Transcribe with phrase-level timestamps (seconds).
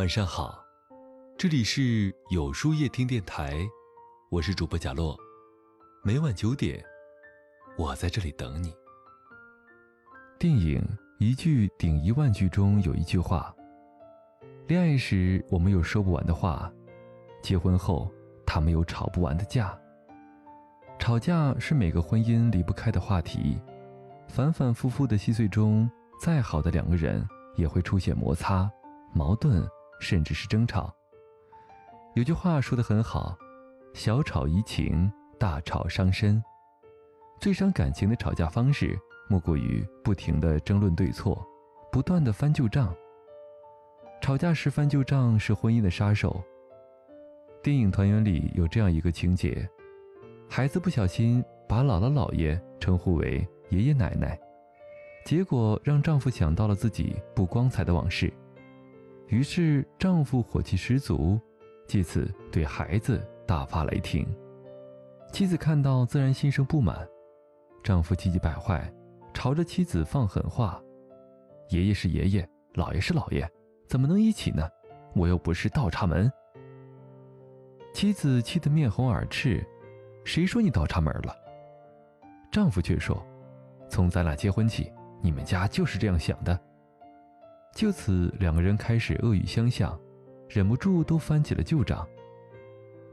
[0.00, 0.64] 晚上好，
[1.36, 3.68] 这里是有书夜听电台，
[4.30, 5.14] 我是主播贾洛，
[6.02, 6.82] 每晚九点，
[7.76, 8.74] 我在这里等你。
[10.38, 10.82] 电影
[11.18, 13.54] 一句顶一万句中有一句话：
[14.66, 16.72] 恋爱时我们有说不完的话，
[17.42, 18.10] 结婚后
[18.46, 19.78] 他们有吵不完的架。
[20.98, 23.60] 吵架是每个婚姻离不开的话题，
[24.28, 25.86] 反反复复的细碎中，
[26.18, 27.22] 再好的两个人
[27.54, 28.66] 也会出现摩擦、
[29.12, 29.62] 矛盾，
[30.00, 30.92] 甚至是争吵。
[32.14, 33.38] 有句话说的很好
[33.94, 36.42] ：“小吵怡情，大吵伤身。”
[37.40, 41.46] 最伤感情的吵架方式，莫过于不停的争论对错，
[41.92, 42.92] 不断的翻旧账。
[44.20, 46.42] 吵架时翻旧账是婚姻的杀手。
[47.62, 49.68] 电影《团圆》里有这样一个情节。
[50.48, 54.38] 孩子不小心把姥姥姥爷称呼为爷爷奶奶，
[55.24, 58.32] 结果让丈夫想到了自己不光彩的往事，
[59.30, 61.40] 于是丈夫火气十足，
[61.86, 64.26] 借此对孩子大发雷霆。
[65.32, 67.08] 妻子看到自然心生不满，
[67.80, 68.92] 丈夫气急败坏，
[69.32, 70.82] 朝着妻子放狠话
[71.70, 73.48] ：“爷爷是爷爷，姥爷是姥爷，
[73.86, 74.68] 怎么能一起呢？
[75.14, 76.30] 我又不是倒插门。”
[77.94, 79.64] 妻子气得面红耳赤。
[80.24, 81.32] 谁说你倒插门了？
[82.50, 83.24] 丈夫却说
[83.88, 84.92] ：“从咱俩结婚起，
[85.22, 86.60] 你们家就是这样想的。”
[87.74, 89.98] 就此，两个人开始恶语相向，
[90.48, 92.06] 忍不住都翻起了旧账。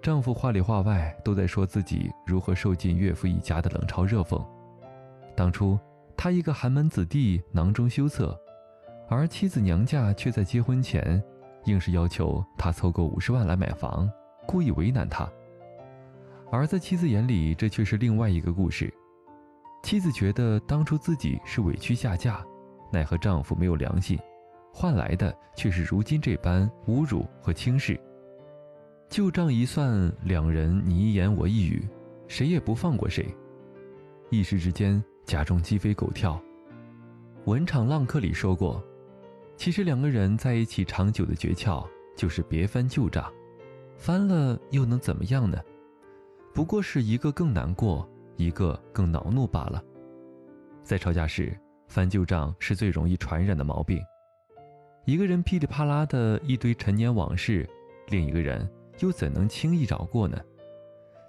[0.02, 4.44] 丈夫话里话外都在说自己如何受尽岳父一家的冷嘲热讽。
[5.36, 5.78] 当初
[6.16, 8.40] 他一个寒门子弟囊中羞涩，
[9.10, 11.22] 而妻子娘家却在结婚前
[11.66, 14.10] 硬是要求他凑够五十万来买房，
[14.48, 15.30] 故意为难他。
[16.52, 18.94] 而在妻子眼里，这却是另外一个故事。
[19.84, 22.44] 妻子觉得当初自己是委屈下嫁，
[22.92, 24.18] 奈何丈夫没有良心，
[24.72, 28.00] 换来的却是如今这般侮辱和轻视。
[29.10, 31.88] 旧账一算，两人你一言我一语，
[32.28, 33.26] 谁也不放过谁，
[34.30, 36.34] 一时之间家中鸡飞狗跳。
[37.50, 38.84] 《文场浪客》里说过，
[39.56, 43.32] 其实两个人在一起长久的诀窍就是别翻旧账，
[43.96, 45.58] 翻了又能怎么样呢？
[46.54, 49.82] 不过是一个更难过，一个更恼怒罢了。
[50.84, 51.58] 在吵架时，
[51.88, 54.02] 翻旧账是最容易传染的毛病。
[55.08, 57.66] 一个人噼里啪啦的一堆陈年往事，
[58.10, 58.70] 另一个人
[59.00, 60.38] 又怎能轻易饶过呢？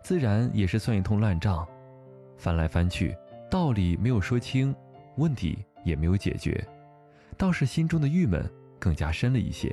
[0.03, 1.65] 自然也是算一通烂账，
[2.37, 3.17] 翻来翻去，
[3.49, 4.75] 道理没有说清，
[5.17, 6.61] 问题也没有解决，
[7.37, 8.44] 倒是心中的郁闷
[8.81, 9.72] 更加深了一些。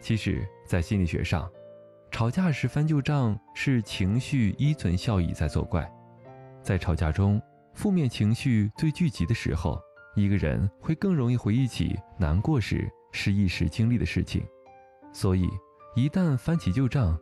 [0.00, 1.50] 其实，在心理学上，
[2.12, 5.92] 吵架时翻旧账是情绪依存效应在作怪，
[6.62, 9.82] 在吵架中，负面情绪最聚集的时候，
[10.14, 14.42] 一个人会更容易回忆起难过时失意时经历的事情，
[15.12, 15.48] 所以
[15.96, 17.18] 一旦翻起旧账，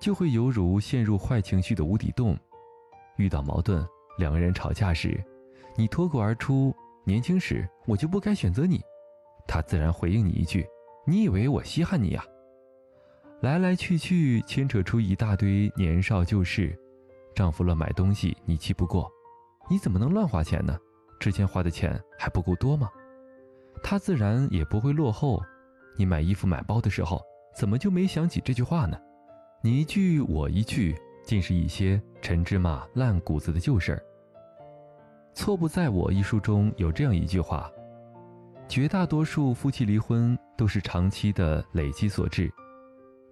[0.00, 2.36] 就会犹如陷入坏情绪的无底洞。
[3.16, 3.86] 遇到矛盾，
[4.18, 5.22] 两个人吵架时，
[5.76, 8.80] 你脱口而出“年轻时我就不该选择你”，
[9.46, 10.66] 他自然回应你一句
[11.06, 12.24] ：“你以为我稀罕你呀？”
[13.42, 16.78] 来来去去牵扯出一大堆年少旧事，
[17.34, 19.10] 丈夫乱买东西你气不过，
[19.68, 20.78] 你怎么能乱花钱呢？
[21.22, 22.90] 之前花的钱还不够多吗？
[23.80, 25.40] 他自然也不会落后，
[25.96, 27.22] 你买衣服买包的时候
[27.54, 28.98] 怎么就没想起这句话呢？
[29.62, 34.02] 你一句我一句，尽是一些陈芝麻烂谷子的旧事儿。
[35.32, 37.70] 错不在我一书中有这样一句话：
[38.66, 42.52] 绝大多数夫妻离婚都是长期的累积所致。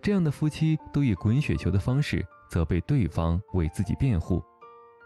[0.01, 4.41] 这样的夫妻都以滚雪球的方式责备对方，为自己辩护，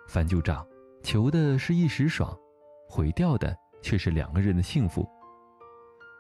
[0.07, 0.67] 翻旧账，
[1.03, 2.39] 求的是一时爽，
[2.95, 5.05] 毁掉的却是两个人的幸福。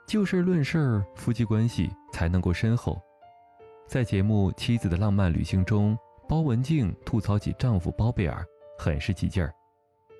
[0.08, 3.00] 就事论事，夫妻关系才能够深厚。
[3.86, 5.96] 在节目《妻子的浪漫旅行》中，
[6.28, 8.44] 包文婧吐槽起丈夫包贝尔，
[8.76, 9.54] 很是起劲儿。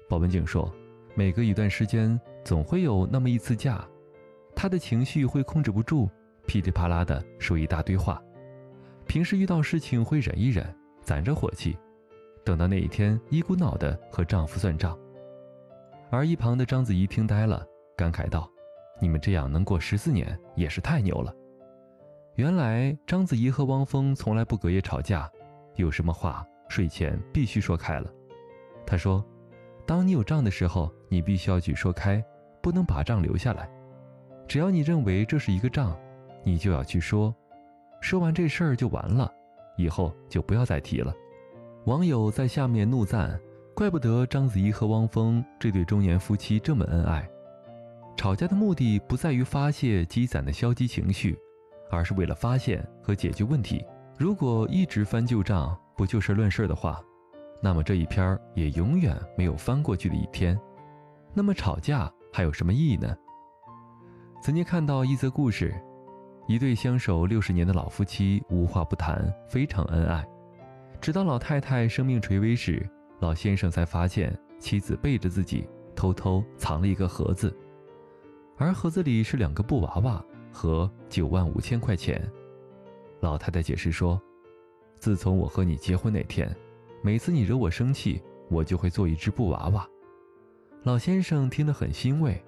[0.09, 0.73] 包文婧说，
[1.17, 3.85] 每隔一段时间，总会有那么一次假，
[4.55, 6.09] 她的情绪会控制不住，
[6.47, 8.23] 噼里啪啦的说一大堆话。
[9.09, 10.65] 平时遇到事情会忍一忍，
[11.03, 11.77] 攒着火气，
[12.45, 14.97] 等到那一天一股脑的和丈夫算账。
[16.15, 17.67] 而一旁的章子怡听呆了，
[17.97, 18.49] 感慨道
[19.03, 21.35] ：“你们这样能过十四年也是太牛了。”
[22.37, 25.29] 原来章子怡和汪峰从来不隔夜吵架，
[25.75, 28.09] 有什么话睡前必须说开了。
[28.87, 29.25] 他说
[29.85, 32.25] ：“当你有账的时候，你必须要去说开，
[32.63, 33.69] 不能把账留下来。
[34.47, 35.99] 只要你认为这是一个账，
[36.45, 37.35] 你就要去说。”
[38.01, 39.33] 说完这事儿就完了，
[39.77, 41.13] 以后就不要再提了。
[41.87, 43.41] 网友在下面怒赞：
[43.75, 47.29] 怪不得章子怡和汪峰这对中年夫妻这么恩爱。
[48.17, 51.37] 吵架的目的不在于发泄积攒的消极情绪，
[51.91, 53.85] 而是为了发现和解决问题。
[54.17, 57.03] 如果一直翻旧账，不就事论事的话，
[57.61, 60.57] 那么这一篇也永远没有翻过去的一天。
[61.33, 63.13] 那么吵架还有什么意义呢？
[64.41, 65.75] 曾经看到一则故事，
[66.47, 70.25] 一对相守六十年的老夫妻无话不谈，非常恩爱。
[71.01, 72.89] 直到老太太生命垂危时，
[73.21, 77.57] 老先生才发现妻子背着自己偷偷藏了一个盒子，
[78.57, 82.31] 而盒子里是两个布娃娃和九万五千块钱。
[83.21, 84.21] 老太太解释说
[84.99, 86.55] ：“自从我和你结婚那天，
[87.03, 88.21] 每次你惹我生气，
[88.51, 89.89] 我就会做一只布娃娃。”
[90.85, 92.39] 老先生听得很欣慰。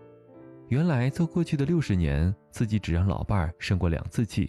[0.69, 4.47] 原来在过去的六十年，自己只让老伴儿生过两次气。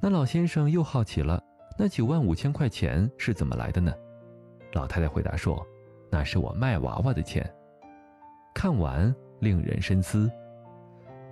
[0.00, 1.42] 那老先生又好奇了
[1.76, 3.92] ：“那九万五千块钱是怎么来的呢？”
[4.72, 5.66] 老太太回答说
[6.10, 7.48] ：“那是我卖娃娃的钱。”
[8.54, 10.30] 看完令人深思。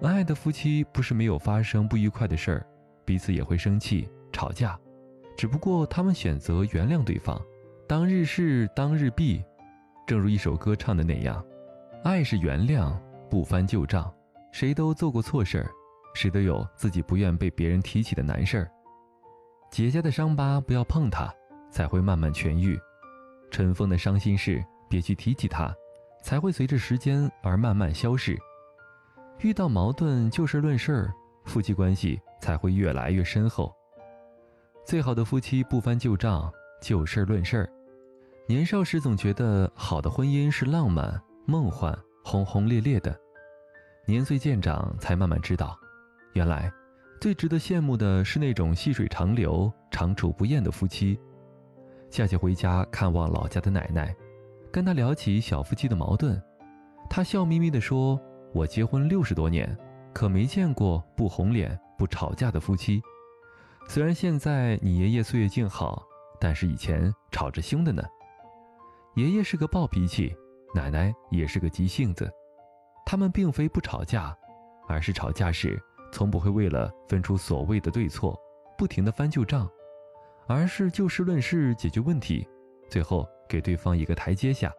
[0.03, 2.67] 恩爱的夫妻不是没有发生不愉快的事儿，
[3.05, 4.79] 彼此也会生气吵架，
[5.37, 7.41] 只不过他们选择原谅对方。
[7.89, 9.43] 当日事当日毕，
[10.07, 11.45] 正如一首歌唱的那样
[12.05, 12.97] ：“爱是原谅。”
[13.29, 14.13] 不翻旧账，
[14.53, 15.69] 谁都做过错事儿，
[16.15, 18.71] 谁都有自己不愿被别人提起的难事儿。
[19.69, 21.29] 结痂的伤疤不要碰它，
[21.69, 22.79] 才会慢慢痊愈；
[23.57, 25.75] 尘封的伤心事别去提起它，
[26.23, 28.37] 才会随着时间而慢慢消逝。
[29.41, 31.15] 遇到矛盾就事论事儿，
[31.47, 33.75] 夫妻关系才会越来越深厚。
[34.85, 37.73] 最好的夫妻不翻旧账，就事论事儿。
[38.47, 41.99] 年少时总觉得好的婚姻是浪漫梦幻。
[42.23, 43.19] 轰轰烈烈的，
[44.05, 45.79] 年岁渐长才慢慢知道，
[46.35, 46.71] 原来
[47.23, 51.19] 最值得羡慕的是那种细水长流、长处不厌的夫妻。
[52.11, 54.15] 夏夏回家看望老家的奶奶，
[54.73, 56.41] 跟她聊起小夫妻的矛盾，
[57.11, 58.21] 她笑眯眯地说
[58.55, 59.77] ：“我结婚六十多年，
[60.13, 63.03] 可没见过不红脸、不吵架的夫妻。
[63.89, 66.03] 虽然现在你爷爷岁月静好，
[66.41, 68.03] 但是以前吵着凶的呢。
[69.15, 70.35] 爷爷是个暴脾气。”
[70.75, 72.31] 奶奶也是个急性子，
[73.07, 74.37] 他们并非不吵架，
[74.87, 75.81] 而是吵架时
[76.13, 78.39] 从不会为了分出所谓的对错，
[78.77, 79.67] 不停的翻旧账，
[80.47, 82.47] 而是就事论事解决问题，
[82.89, 84.73] 最后给对方一个台阶下。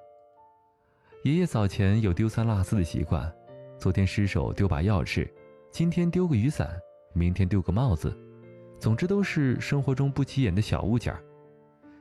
[1.24, 3.32] 爷爷早前有丢三落四的习惯，
[3.78, 5.30] 昨天失手丢把钥匙，
[5.72, 6.70] 今天丢个雨伞，
[7.14, 8.18] 明天丢个帽子，
[8.80, 11.22] 总之都是生活中不起眼的小物件儿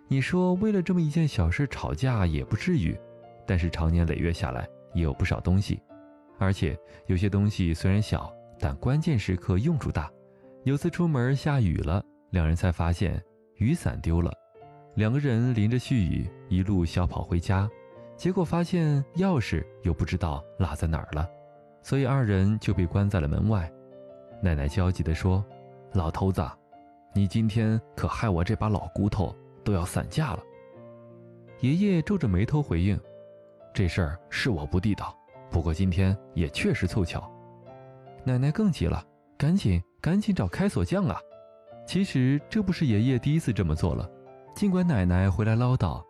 [0.08, 2.96] 你说为了这么一件小事吵架也不至于。
[3.44, 5.80] 但是长年累月下来，也有不少东西，
[6.38, 10.10] 而且有些东西虽然小，但关键时刻用处大。
[10.64, 13.22] 有次出门下雨了，两人才发现
[13.58, 14.30] 雨伞丢了，
[14.94, 17.68] 两个人淋着细雨一路小跑回家，
[18.16, 21.26] 结果发现钥匙又不知道落在哪儿了，
[21.82, 23.70] 所以二人就被关在了门外。
[24.42, 25.42] 奶奶焦急地说
[25.94, 26.46] ：“老头子，
[27.14, 30.42] 你今天可害我这把老骨头都要散架了。”
[31.60, 33.00] 爷爷皱着眉头回应。
[33.72, 35.16] 这事儿是我不地道，
[35.50, 37.30] 不过今天也确实凑巧。
[38.24, 39.02] 奶奶更急了，
[39.38, 41.18] 赶紧赶紧找开锁匠啊！
[41.86, 44.10] 其实这不是爷爷第一次这么做了，
[44.54, 46.02] 尽管奶奶回来唠叨，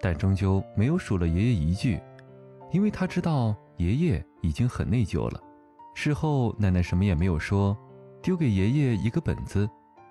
[0.00, 2.00] 但终究没有数了爷爷一句，
[2.70, 5.40] 因为他知道爷爷已经很内疚了。
[5.94, 7.76] 事后奶奶什么也没有说，
[8.22, 9.68] 丢给爷爷一个本子，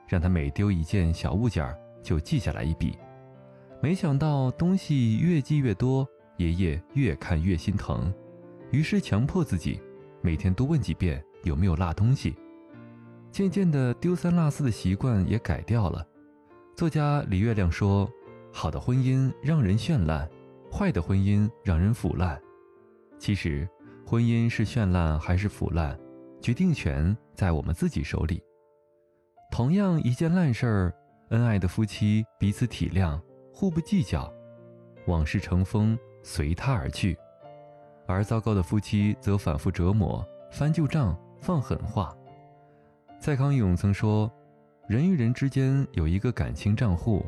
[0.07, 1.63] 让他每丢一件小物件
[2.03, 2.97] 就记下来一笔。
[3.81, 6.07] 没想到东西越记越多。
[6.37, 8.13] 爷爷越看越心疼，
[8.69, 9.79] 于是强迫自己
[10.21, 12.35] 每天多问几遍有没有落东西。
[13.35, 16.07] 渐渐的，丢三落四的习惯也改掉了。
[16.73, 18.09] 作家李月亮说
[18.49, 20.25] ：“好的婚姻让人绚烂，
[20.71, 22.41] 坏的婚姻让人腐烂。
[23.19, 23.67] 其实，
[24.07, 25.99] 婚姻是绚烂还是腐烂，
[26.39, 28.41] 决定权在我们自己手里。
[29.51, 30.93] 同样一件烂事儿，
[31.31, 33.19] 恩爱的夫妻彼此体谅，
[33.53, 34.33] 互不计较，
[35.07, 37.17] 往事成风。”随他而去，
[38.07, 42.15] 而糟糕的夫妻则反复折磨、翻旧账、放狠话。
[43.19, 44.31] 蔡康永曾说
[44.87, 47.25] ：“人与人之间有一个感情账户，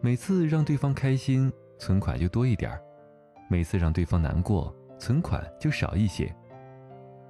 [0.00, 2.78] 每次让对方开心，存款就多一点儿；
[3.48, 6.32] 每次让对方难过，存款就少一些。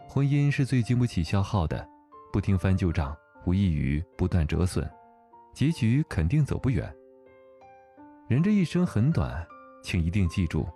[0.07, 1.87] 婚姻是最经不起消耗的，
[2.33, 4.89] 不停翻旧账，无异于不断折损，
[5.55, 6.95] 结局肯定走不远。
[8.29, 9.47] 人这一生很短，
[9.83, 10.67] 请一定记住。”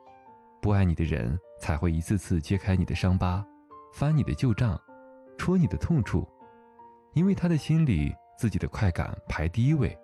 [0.61, 3.47] 不爱你的人才会一次次揭开你的伤疤，
[3.95, 4.81] 翻你的旧账，
[5.37, 6.27] 戳你的痛处，
[7.19, 9.99] 因为他的心里自己的快感排第一位。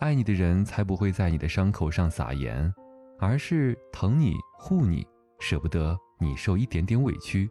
[0.00, 2.74] 爱你的人才不会在你的伤口上撒盐，
[3.20, 5.06] 而是疼你护你，
[5.38, 7.48] 舍不得你受一点点委屈。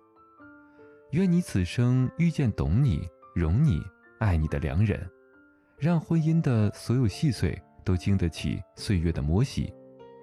[1.11, 3.81] 愿你此生遇见懂你、容你、
[4.19, 5.09] 爱你的良人，
[5.79, 9.73] 让婚姻的所有细碎都经得起岁月的磨洗，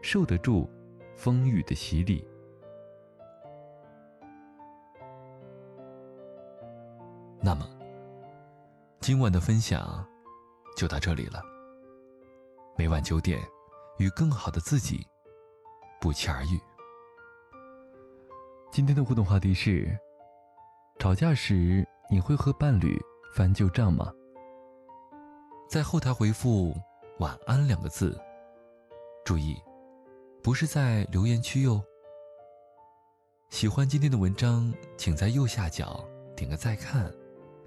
[0.02, 0.70] 受得住
[1.16, 2.22] 风雨的洗礼。
[7.42, 7.66] 那么，
[9.04, 10.02] 今晚的分享
[10.78, 11.42] 就到这里了。
[12.74, 13.38] 每晚九点，
[13.98, 15.06] 与更好的自己
[16.00, 16.58] 不期而遇。
[18.72, 19.94] 今天的互动话题是：
[20.98, 22.98] 吵架时你会和伴侣
[23.34, 24.10] 翻旧账吗？
[25.68, 26.74] 在后台回复
[27.20, 28.18] “晚安”两个字，
[29.22, 29.54] 注意，
[30.42, 31.78] 不是在留言区哟。
[33.50, 36.02] 喜欢今天的文章，请在右下角
[36.34, 37.12] 点个再看，